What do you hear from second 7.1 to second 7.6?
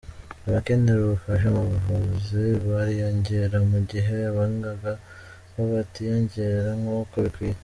bikwiye.